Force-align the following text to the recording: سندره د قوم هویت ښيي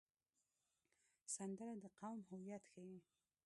سندره 1.35 1.73
د 1.83 1.85
قوم 1.99 2.19
هویت 2.29 2.63
ښيي 2.71 2.97